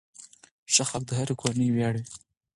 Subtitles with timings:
[0.73, 2.05] ښه خلک د هرې کورنۍ ویاړ وي.